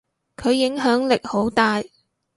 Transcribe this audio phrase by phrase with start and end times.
[0.35, 1.83] 佢影響力好大。